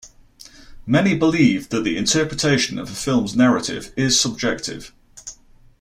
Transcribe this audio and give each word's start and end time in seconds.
Many 0.87 1.15
believe 1.15 1.69
that 1.69 1.83
the 1.83 1.95
interpretation 1.95 2.79
of 2.79 2.89
a 2.89 2.95
film's 2.95 3.35
narrative 3.35 3.93
is 3.95 4.19
subjective. 4.19 4.91